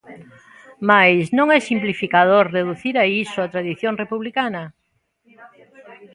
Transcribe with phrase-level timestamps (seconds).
[0.89, 4.63] Mais, non é simplificador reducir a iso a tradición republicana?